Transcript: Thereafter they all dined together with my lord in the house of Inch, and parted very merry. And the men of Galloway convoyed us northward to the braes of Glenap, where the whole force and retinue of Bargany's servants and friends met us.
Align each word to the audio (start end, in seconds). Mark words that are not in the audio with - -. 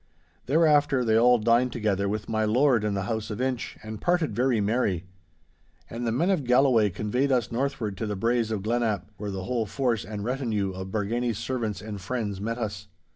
Thereafter 0.47 1.05
they 1.05 1.15
all 1.15 1.37
dined 1.37 1.71
together 1.71 2.09
with 2.09 2.27
my 2.27 2.43
lord 2.43 2.83
in 2.83 2.95
the 2.95 3.03
house 3.03 3.29
of 3.29 3.39
Inch, 3.39 3.77
and 3.83 4.01
parted 4.01 4.35
very 4.35 4.59
merry. 4.59 5.03
And 5.91 6.07
the 6.07 6.11
men 6.11 6.31
of 6.31 6.43
Galloway 6.43 6.89
convoyed 6.89 7.31
us 7.31 7.51
northward 7.51 7.97
to 7.97 8.07
the 8.07 8.15
braes 8.15 8.49
of 8.49 8.63
Glenap, 8.63 9.11
where 9.17 9.29
the 9.29 9.43
whole 9.43 9.67
force 9.67 10.03
and 10.03 10.23
retinue 10.23 10.71
of 10.71 10.87
Bargany's 10.87 11.37
servants 11.37 11.83
and 11.83 12.01
friends 12.01 12.41
met 12.41 12.57
us. 12.57 12.87